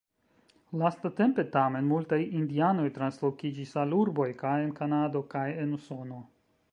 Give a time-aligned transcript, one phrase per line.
[0.81, 6.23] Lastatempe tamen multaj indianoj translokiĝis al urboj, kaj en Kanado, kaj en Usono.